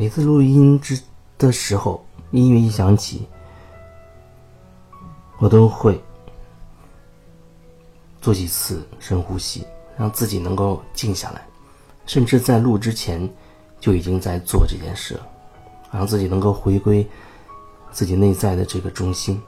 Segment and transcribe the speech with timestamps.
[0.00, 0.96] 每次录音之
[1.36, 3.26] 的时候，音乐一响起，
[5.38, 6.00] 我都会
[8.20, 9.66] 做几次深呼吸，
[9.96, 11.44] 让自己能够静下来。
[12.06, 13.28] 甚至在录之前，
[13.80, 15.26] 就已经在做这件事了，
[15.90, 17.04] 让自己能够回归
[17.90, 19.42] 自己内在的这个中心，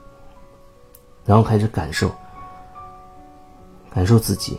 [1.24, 2.10] 然后开始感受，
[3.88, 4.58] 感受自己。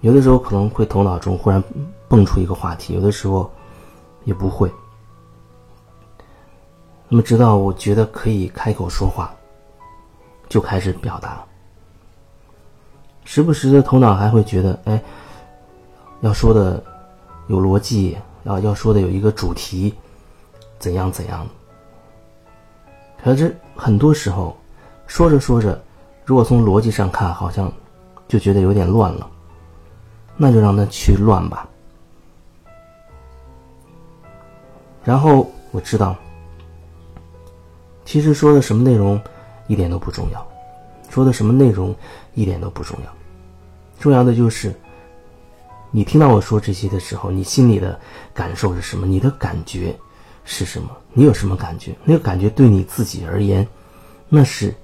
[0.00, 1.60] 有的时候可能会头脑中忽然
[2.06, 3.50] 蹦出一个话题，有的时候
[4.24, 4.70] 也不会。
[7.08, 9.34] 那么，直到我觉得可以开口说话，
[10.48, 11.44] 就开始表达。
[13.24, 15.02] 时不时的头脑还会觉得，哎，
[16.22, 16.82] 要说的
[17.48, 19.94] 有逻辑，要要说的有一个主题，
[20.78, 21.46] 怎样怎样。
[23.22, 24.56] 可是很多时候，
[25.06, 25.80] 说着说着，
[26.24, 27.70] 如果从逻辑上看，好像
[28.26, 29.28] 就觉得有点乱了。
[30.34, 31.68] 那就让他去乱吧。
[35.04, 36.16] 然后我知道，
[38.04, 39.20] 其实说的什么内容
[39.66, 40.46] 一点都不重要，
[41.10, 41.94] 说的什么内容
[42.34, 43.12] 一点都不重要，
[43.98, 44.74] 重要的就是
[45.90, 47.98] 你听到我说这些的时候，你心里的
[48.32, 49.06] 感受是什么？
[49.06, 49.94] 你的感觉
[50.44, 50.90] 是什么？
[51.12, 51.94] 你有什么感觉？
[52.04, 53.66] 那个感觉对你自己而言，
[54.28, 54.74] 那是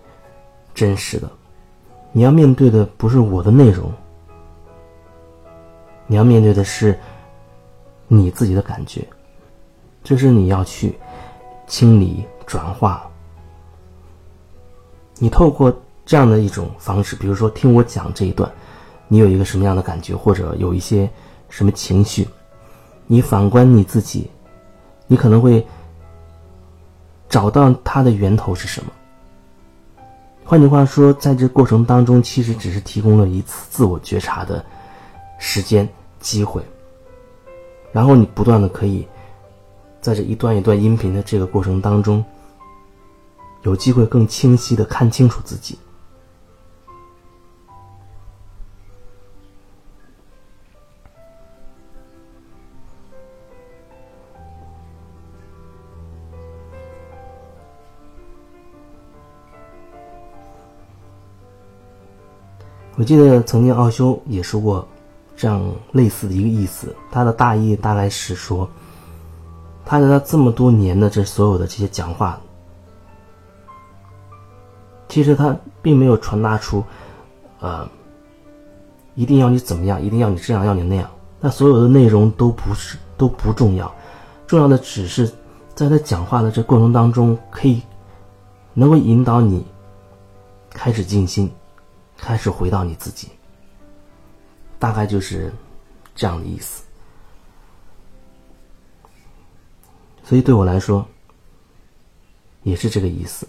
[0.74, 1.30] 真实的。
[2.12, 3.92] 你要面对的不是我的内容。
[6.06, 6.98] 你要面对的是
[8.06, 9.06] 你自己的感觉，
[10.08, 10.98] 这是你要去
[11.66, 13.06] 清理、转化。
[15.18, 15.70] 你透过
[16.06, 18.50] 这样的一种方式，比如说听我讲这一段，
[19.06, 21.06] 你有一个什么样的感觉，或者有一些
[21.50, 22.26] 什么情绪，
[23.06, 24.30] 你反观你自己，
[25.06, 25.62] 你可能会
[27.28, 28.90] 找到它的源头是什么。
[30.42, 34.64] 换句话说，在这过程当中，其实只是提供了一次自我觉察的
[35.38, 35.86] 时间。
[36.18, 36.60] 机会，
[37.92, 39.06] 然后你不断的可以，
[40.00, 42.24] 在这一段一段音频的这个过程当中，
[43.62, 45.78] 有机会更清晰的看清楚自己。
[62.96, 64.86] 我记得曾经奥修也说过。
[65.40, 68.68] 这样类似的一个意思，它的大意大概是说，
[69.90, 72.38] 他在他这么多年的这所有的这些讲话，
[75.08, 76.84] 其实他并没有传达出，
[77.58, 77.88] 呃，
[79.14, 81.10] 一定要你怎么样，一定要你这样，要你那样。
[81.40, 83.90] 那所有的内容都不是都不重要，
[84.46, 85.26] 重要的只是
[85.74, 87.80] 在他讲话的这过程当中，可以
[88.74, 89.64] 能够引导你
[90.68, 91.50] 开始静心，
[92.18, 93.30] 开始回到你自己。
[94.78, 95.50] 大概就是
[96.14, 96.84] 这样的意思，
[100.28, 101.06] 所以对我来说
[102.62, 103.48] 也是这个意思。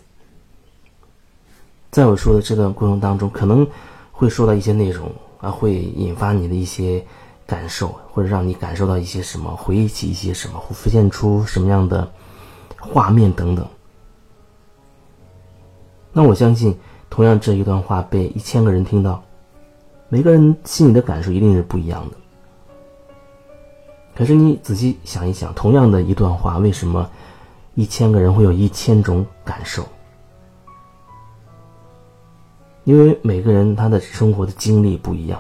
[1.92, 3.68] 在我说的这段过程当中，可能
[4.14, 7.06] 会说到一些内容，啊，会引发你的一些
[7.46, 12.10] 感受，或者让你感受到一些什么，回忆起一些什么，会浮现出什么样的
[12.78, 13.68] 画面等等。
[16.14, 16.74] 那我相信，
[17.10, 19.22] 同样这一段话被一千个人听到。
[20.08, 22.16] 每个人心里的感受一定是不一样的。
[24.20, 27.10] 可是你仔细想一想，同样的一段话，为什么
[27.76, 29.82] 一千个人会有一千种感受？
[32.84, 35.40] 因为每个人他的生活的经历不一样，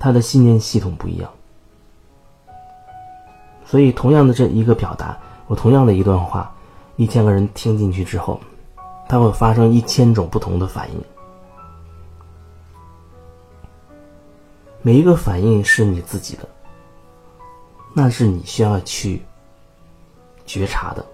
[0.00, 1.30] 他的信念系统不一样，
[3.64, 5.16] 所以同样的这一个表达，
[5.46, 6.52] 我同样的一段话，
[6.96, 8.40] 一千个人听进去之后，
[9.08, 11.00] 他会发生一千种不同的反应。
[14.80, 16.48] 每一个反应是你自己的，
[17.92, 19.22] 那是你需要去
[20.46, 21.04] 觉察的。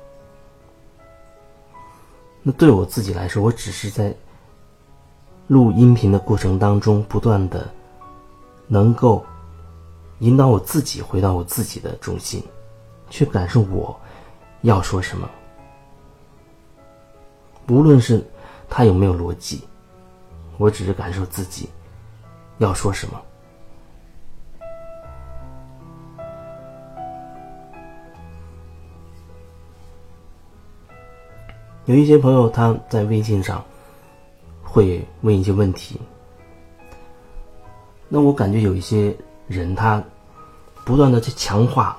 [2.42, 4.14] 那对我自己来说，我只是在
[5.46, 7.68] 录音频的过程当中，不断的
[8.66, 9.24] 能够
[10.18, 12.42] 引导我自己回到我自己的中心，
[13.08, 13.98] 去感受我
[14.60, 15.28] 要说什么。
[17.68, 18.22] 无论是
[18.68, 19.66] 他有没有逻辑，
[20.58, 21.70] 我只是感受自己
[22.58, 23.20] 要说什么。
[31.86, 33.62] 有一些朋友他在微信上
[34.62, 36.00] 会问一些问题，
[38.08, 39.14] 那我感觉有一些
[39.46, 40.02] 人他
[40.84, 41.96] 不断的去强化，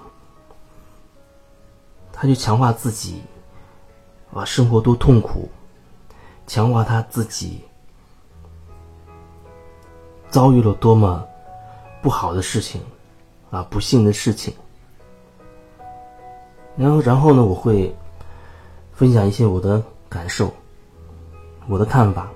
[2.12, 3.22] 他去强化自己
[4.34, 5.48] 啊生活多痛苦，
[6.48, 7.62] 强化他自己
[10.30, 11.24] 遭遇了多么
[12.02, 12.82] 不好的事情，
[13.52, 14.54] 啊不幸的事情。
[16.76, 17.96] 然后，然后呢，我会
[18.96, 20.52] 分享一些我的感受，
[21.68, 22.30] 我的看法。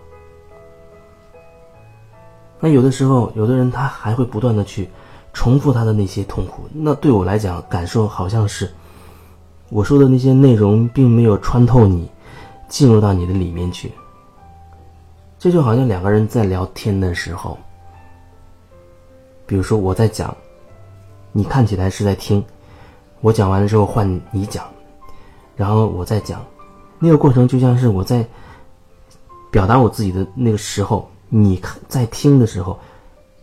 [2.60, 4.90] 那有的时候，有的人他还会不断的去
[5.32, 6.64] 重复他的那些痛苦。
[6.74, 8.70] 那对我来讲，感受好像是
[9.70, 12.12] 我说的那些内容并没有穿透你，
[12.68, 13.92] 进入到你的里面去。
[15.38, 17.58] 这就好像两个人在聊天的时候，
[19.46, 20.36] 比如说我在讲，
[21.32, 22.44] 你看起来是在听。
[23.22, 24.66] 我讲完了之后换你讲，
[25.60, 26.42] 然后我再讲，
[27.00, 28.26] 那个过程就像是我在
[29.52, 32.80] 表达我自己的那个时候，你在听的时候，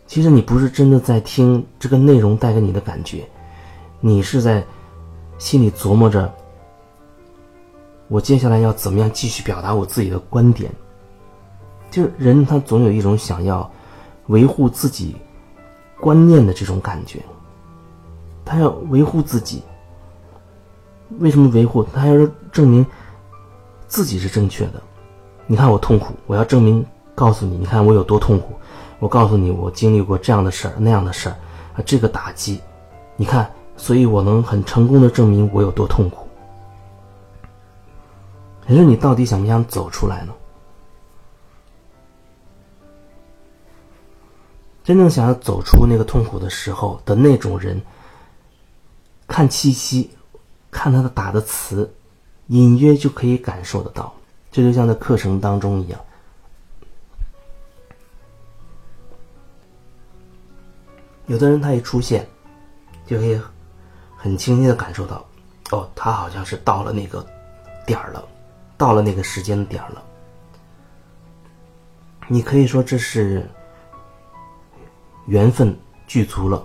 [0.07, 3.23] 其实你不是真的在听这个内容带给你的感觉，
[3.99, 4.65] 你是在
[5.37, 6.33] 心里琢磨着，
[8.07, 10.71] 我接下来要怎么样继续表达我自己的观点。
[11.91, 13.71] 就是人他总有一种想要
[14.25, 15.15] 维护自己
[15.99, 17.21] 观念的这种感觉。
[18.43, 19.61] 他要维护自己，
[21.19, 21.83] 为什么维护？
[21.83, 22.85] 他要是证明
[23.87, 24.81] 自己是正确的。
[25.45, 28.53] 你看我痛苦，我要证明告诉你，你看我有多痛苦。
[28.99, 31.35] 我告诉你，我经历过这样的事儿、那样的事儿
[31.75, 32.59] 啊，这个打击，
[33.15, 36.27] 你看，所以我能很成功的证明我有多痛苦。
[38.67, 40.33] 可是你到底想不想走出来呢？
[44.83, 47.81] 真正想要走出那个痛苦的时候的那种人。
[49.27, 50.09] 看气息，
[50.77, 51.91] 看他的打的词，
[52.49, 54.13] 隐约就可以感受得到。
[54.51, 55.99] 这就像在课程当中一样，
[61.25, 62.27] 有的人他一出现，
[63.07, 63.41] 就可以
[64.15, 65.25] 很清晰的感受到，
[65.71, 67.25] 哦，他好像是到了那个
[67.83, 68.23] 点儿了，
[68.77, 70.03] 到了那个时间点儿了。
[72.27, 73.49] 你可以说这是
[75.25, 75.75] 缘分
[76.05, 76.63] 具足了。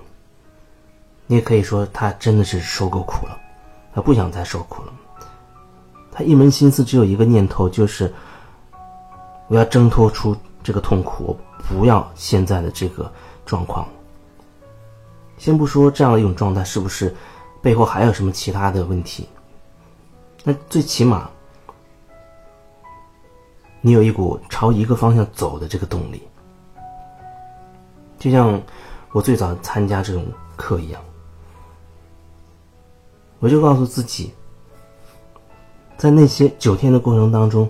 [1.27, 3.41] 你也可以说他真的是受够苦了，
[3.95, 4.93] 他不想再受苦了。
[6.11, 8.13] 他一门心思只有一个念头，就是
[9.49, 11.37] 我要挣脱出这个痛苦，我
[11.69, 13.11] 不要现在的这个
[13.47, 13.87] 状况。
[15.39, 17.15] 先不说这样的一种状态是不是
[17.61, 19.29] 背后还有什么其他的问题，
[20.45, 21.29] 那最起码
[23.81, 26.23] 你有一股朝一个方向走的这个动力，
[28.19, 28.61] 就像
[29.13, 30.25] 我最早参加这种
[30.57, 31.03] 课一样。
[33.43, 34.33] 我就告诉自己，
[35.97, 37.69] 在那些九天的过程当中，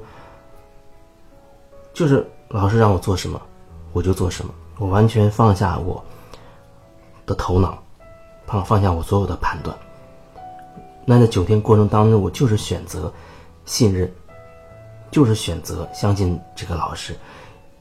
[1.95, 3.41] 就是老师让我做什么，
[3.95, 4.53] 我就做什么。
[4.77, 6.05] 我完全放下我
[7.25, 7.83] 的头脑，
[8.45, 9.75] 放放下我所有的判断。
[11.07, 13.11] 那在九天过程当中，我就是选择
[13.65, 14.13] 信任，
[15.11, 17.17] 就是选择相信这个老师，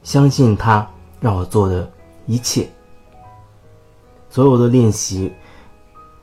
[0.02, 0.88] 相信他
[1.20, 1.86] 让我做的
[2.24, 2.70] 一切，
[4.30, 5.30] 所有的练习。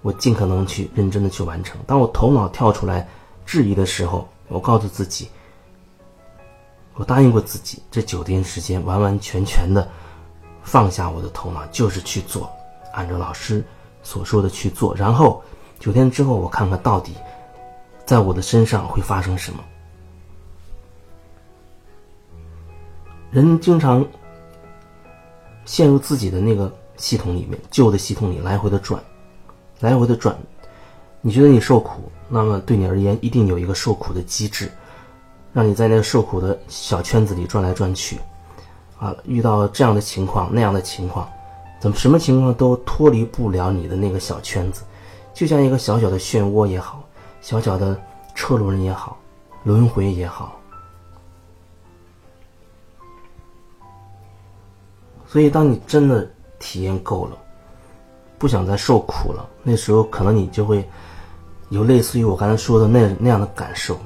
[0.02, 1.80] 我尽可能去认真的去完成。
[1.86, 3.08] 当我头脑跳出来
[3.46, 5.28] 质疑的时候，我告诉自己，
[6.96, 9.88] 我答应过自己，这九天时间完完全全的
[10.64, 12.50] 放下我的头脑，就是去做，
[12.94, 13.64] 按照老师
[14.04, 14.96] 所说的去做。
[14.96, 15.44] 然后
[15.80, 17.14] 九天之后，我看看到底
[18.06, 19.64] 在我的身上会发生什么。
[23.32, 24.04] 人经常
[25.64, 29.04] 陷入自己的那个系统里面，旧的系统里来回的转。
[29.80, 30.38] 来回的转，
[31.22, 34.70] 你觉得你受苦，那么对你而言一定有一个受苦的机制，
[35.54, 38.20] 让你在那个受苦的小圈子里转来转去，
[39.00, 41.30] 啊，遇到这样的情况那样的情况，
[41.80, 44.84] 怎么什么情况都脱离不了你的那个小圈子，
[45.34, 47.02] 就像一个小小的漩涡也好，
[47.42, 47.98] 小小的
[48.36, 49.18] 车轮也好，
[49.64, 50.60] 轮回也好。
[55.26, 57.38] 所以，当你真的体验够了。
[58.40, 60.88] 不想再受苦了，那时候可能你就会
[61.68, 64.00] 有类似于我刚才说的那那样的感受。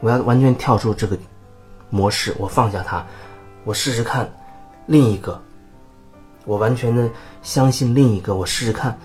[0.00, 1.16] 我要完全跳出这个
[1.88, 3.06] 模式，我放下它，
[3.64, 4.28] 我试试看
[4.86, 5.40] 另一个，
[6.44, 7.08] 我完全的
[7.42, 8.98] 相信另一个，我试试看，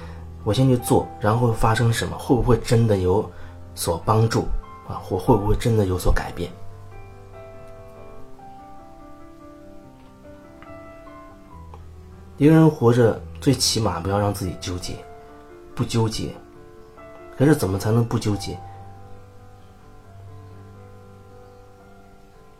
[0.43, 3.29] 我先去做，然后发生什么，会不会真的有
[3.75, 4.47] 所帮助
[4.87, 4.99] 啊？
[5.01, 6.51] 或会不会真的有所改变？
[12.41, 14.95] 一个人活着，最起码不要让自己纠结，
[15.75, 16.33] 不纠结。
[17.37, 18.59] 可是怎么才能不纠结？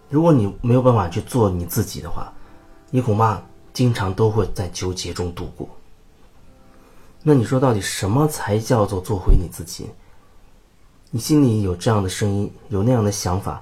[0.08, 2.32] 如果你没有办法去做你自己的话，
[2.92, 3.42] 你恐怕
[3.74, 5.68] 经常都会在纠结中度过。
[7.24, 9.90] 那你说，到底什么才叫做做回你自己？
[11.10, 13.60] 你心里有这样的声音，有那样的想法，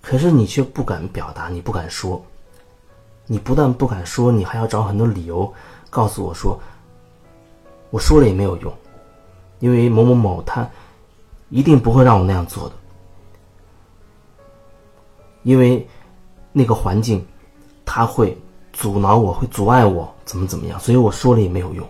[0.00, 2.24] 可是你却不敢表达，你不敢说。
[3.32, 5.50] 你不但不敢说，你还要找很多理由
[5.88, 6.58] 告诉我说，
[7.90, 8.72] 我说了也没有用，
[9.60, 10.68] 因为某某某他
[11.48, 12.74] 一定不会让我那样做的，
[15.44, 15.86] 因为
[16.50, 17.24] 那个环境
[17.84, 18.36] 他会
[18.72, 21.86] 阻挠我，会阻碍我，怎么怎么样，所以我说了也没有用。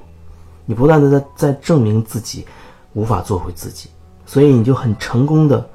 [0.67, 2.47] 你不断的在在证明自己
[2.93, 3.89] 无法做回自己，
[4.27, 5.67] 所以你就很成功的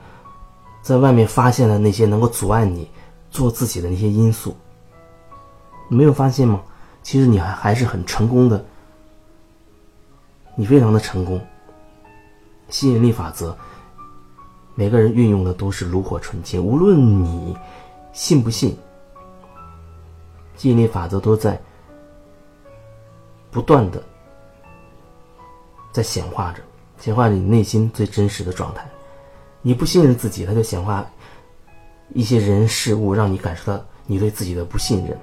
[0.83, 2.87] 在外面发现了那些能够阻碍你
[3.31, 4.55] 做自己的那些因素。
[5.87, 6.61] 你没有发现吗？
[7.03, 8.65] 其实你还还是很成功的，
[10.55, 11.39] 你非常的成功。
[12.69, 13.55] 吸引力法则，
[14.73, 17.55] 每个人运用的都是炉火纯青，无论你
[18.11, 18.75] 信不信，
[20.57, 21.61] 吸引力法则都在
[23.51, 24.01] 不断的
[25.91, 26.61] 在显化着，
[26.97, 28.83] 显化着你内心最真实的状态。
[29.61, 31.05] 你不信任自己，它就显化
[32.13, 35.15] 一些人事物，让你感受到你对自己的不信任。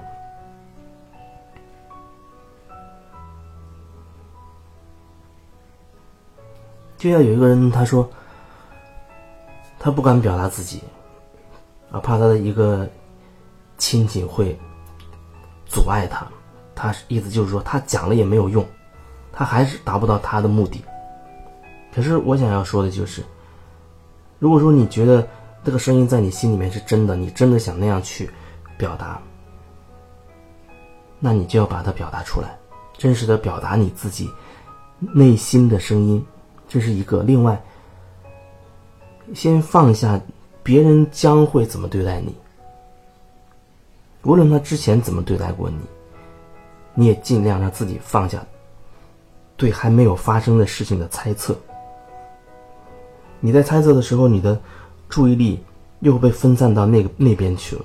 [7.02, 8.08] 就像有一个人，他说，
[9.76, 10.80] 他不敢表达自己，
[11.90, 12.88] 啊，怕他的一个
[13.76, 14.56] 亲戚会
[15.66, 16.24] 阻碍他。
[16.76, 18.64] 他意思就是说，他讲了也没有用，
[19.32, 20.80] 他还是达不到他的目的。
[21.92, 23.20] 可是我想要说的就是，
[24.38, 25.26] 如果说你觉得
[25.64, 28.30] 这个声音在你心里面是真的，你真的想那样去
[28.78, 29.20] 表达，
[31.18, 32.56] 那你就要把它表达出来，
[32.96, 34.30] 真实的表达你自己
[35.00, 36.24] 内心的声音。
[36.72, 37.22] 这是一个。
[37.22, 37.62] 另外，
[39.34, 40.18] 先放下
[40.62, 42.34] 别人将会怎么对待你，
[44.22, 45.76] 无论他之前怎么对待过你，
[46.94, 48.42] 你也尽量让自己放下
[49.54, 51.54] 对还没有发生的事情的猜测。
[53.38, 54.58] 你在猜测的时候，你的
[55.10, 55.62] 注意力
[56.00, 57.82] 又被分散到那个那边去了。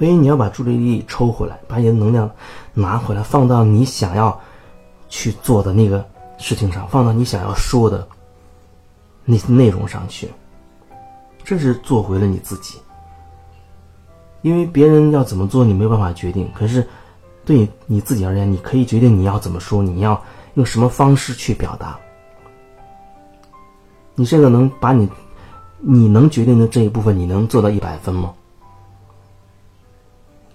[0.00, 2.28] 所以你要把注意力抽回来，把你的能量
[2.74, 4.36] 拿回来，放到你想要
[5.08, 6.04] 去做的那个。
[6.38, 8.06] 事情上放到你想要说的
[9.24, 10.28] 那内容上去，
[11.44, 12.78] 这是做回了你自己。
[14.42, 16.48] 因为别人要怎么做，你没有办法决定。
[16.54, 16.86] 可是，
[17.44, 20.22] 对你自己而言，你可以决定你要怎么说，你要
[20.54, 21.98] 用什么方式去表达。
[24.14, 25.08] 你这个能把你
[25.80, 28.32] 你能决定的这一部分，你能做到一百分吗？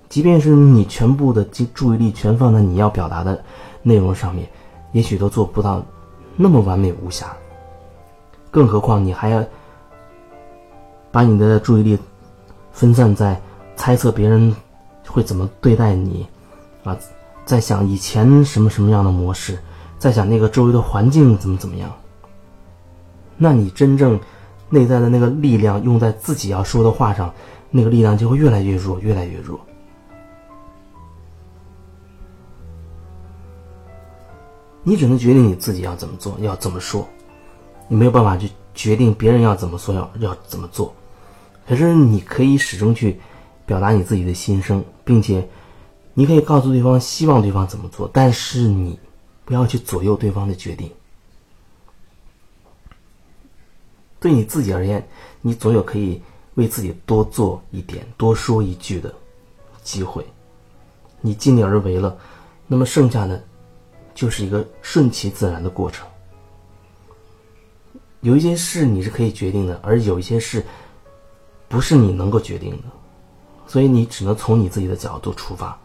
[0.08, 3.44] 即便是你全部的注注意力全放在你要表达的
[3.82, 4.48] 内容上面。
[4.94, 5.84] 也许都做不到
[6.38, 7.36] 那么完美无瑕，
[8.50, 9.44] 更何况你还要
[11.12, 11.98] 把你的注意力
[12.72, 13.40] 分散在
[13.76, 14.56] 猜测别人
[15.08, 16.26] 会怎么对待你，
[16.84, 16.98] 啊，
[17.46, 19.60] 在想以前什么什么样的模式，
[20.00, 21.92] 在想那个周围的环境怎么怎么样。
[23.36, 24.20] 那你真正
[24.70, 27.34] 内在的那个力量用在自己要说的话上，
[27.70, 29.60] 那个力量就会越来越弱，越来越弱。
[34.84, 37.08] 你只能决定你自己要怎么做，要怎么说，
[37.88, 40.94] 你没有办法去决定别人要怎么说，要要怎么做。
[41.66, 43.18] 可是你可以始终去
[43.66, 45.48] 表达你自己的心声，并且
[46.14, 49.00] 你可以告诉对方希望对方怎么做，但是你
[49.46, 50.92] 不要去左右对方的决定。
[54.20, 55.08] 对你自己而言，
[55.42, 56.22] 你总有可以
[56.56, 59.14] 为自己多做一点、多说一句的
[59.82, 60.26] 机会。
[61.22, 62.18] 你尽力而为了，
[62.68, 63.42] 那么剩下的。
[64.14, 66.08] 就是一个顺其自然的过程。
[68.22, 70.64] 有一些事你是可以决定的，而有一些事
[71.68, 72.84] 不是你能够决定的，
[73.68, 75.78] 所以你只能从你自己的角度出发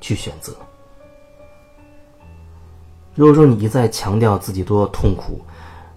[0.00, 0.52] 去选择。
[3.14, 5.40] 如果说你一再强调自己多痛苦，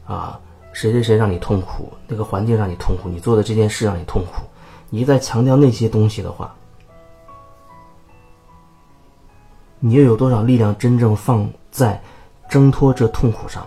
[0.06, 0.40] 啊，
[0.74, 4.44] 谁谁谁让你痛苦，那个环境让你痛苦，你做的这件事让你痛苦，
[4.90, 6.56] 你一再强调那些东西的话，
[9.80, 11.50] 你又有多少力量真正放？
[11.72, 12.02] 在
[12.50, 13.64] 挣脱这痛苦上，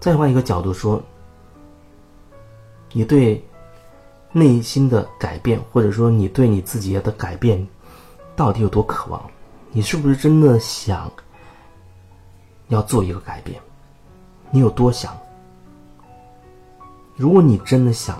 [0.00, 1.00] 再换一个角度说，
[2.92, 3.40] 你对
[4.32, 7.64] 内心的改变，或者说你对你自己的改变，
[8.34, 9.22] 到底有多渴望？
[9.70, 11.08] 你是不是真的想
[12.66, 13.62] 要做一个改变？
[14.50, 15.16] 你有多想？
[17.18, 18.16] 如果你真的想，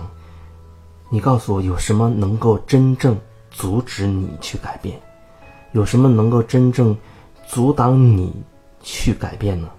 [1.09, 3.17] 你告诉我，有什么能够真正
[3.49, 4.99] 阻止你去改变？
[5.71, 6.95] 有什么能够真正
[7.47, 8.33] 阻挡你
[8.81, 9.69] 去改变呢？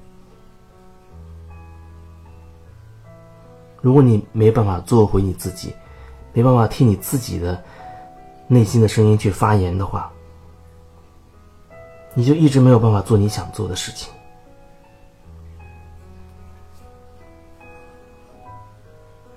[3.82, 5.74] 如果你没办法做回你自己，
[6.32, 7.62] 没办法替你自己的
[8.46, 10.10] 内心的声音去发言的话，
[12.14, 14.10] 你就一直没有办法做你想做的事情。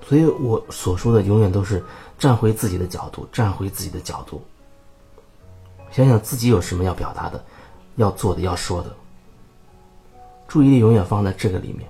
[0.08, 1.84] 所以我所说的永远都是
[2.20, 4.42] 站回自己的角度，站回自己的角度，
[5.92, 7.44] 想想自己有什么要表达的、
[7.96, 8.94] 要做的、要说的，
[10.48, 11.90] 注意力永远放在这个里面，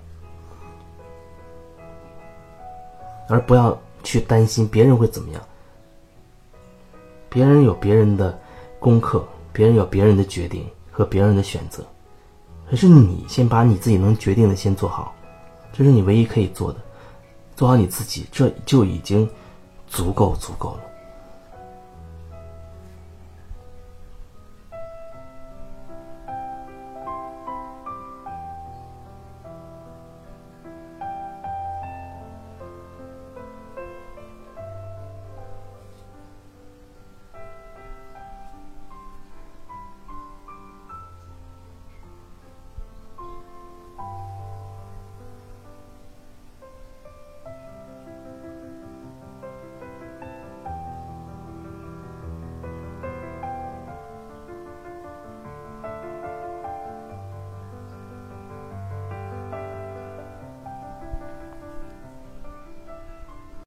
[3.28, 5.42] 而不要去担心别人会怎么样。
[7.30, 8.40] 别人有别人的
[8.80, 11.84] 功课，别人有别人的决定和别人的选择，
[12.70, 15.16] 可是你先把你自己能决定的先做好，
[15.74, 16.80] 这是你唯一可以做的。
[17.56, 19.30] 做好你自己，这就已经
[19.88, 20.80] 足够足够了。